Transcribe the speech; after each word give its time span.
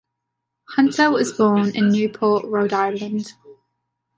Hunter 0.69 1.11
was 1.11 1.31
born 1.31 1.75
in 1.75 1.89
Newport, 1.89 2.45
Rhode 2.45 2.73
Island. 2.73 3.33